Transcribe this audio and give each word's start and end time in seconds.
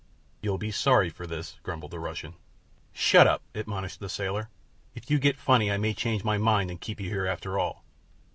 "You'll 0.41 0.57
be 0.57 0.71
sorry 0.71 1.11
for 1.11 1.27
this," 1.27 1.59
grumbled 1.61 1.91
the 1.91 1.99
Russian. 1.99 2.33
"Shut 2.91 3.27
up," 3.27 3.43
admonished 3.53 3.99
the 3.99 4.09
sailor. 4.09 4.49
"If 4.95 5.11
you 5.11 5.19
get 5.19 5.37
funny 5.37 5.71
I 5.71 5.77
may 5.77 5.93
change 5.93 6.23
my 6.23 6.39
mind, 6.39 6.71
and 6.71 6.81
keep 6.81 6.99
you 6.99 7.07
here 7.09 7.27
after 7.27 7.59
all." 7.59 7.83